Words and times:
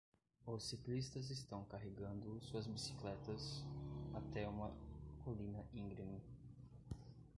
Os 0.47 0.63
ciclistas 0.63 1.29
estão 1.29 1.63
carregando 1.65 2.41
suas 2.41 2.65
bicicletas 2.65 3.63
até 4.15 4.47
uma 4.47 4.71
colina 5.23 5.63
íngreme. 5.71 6.19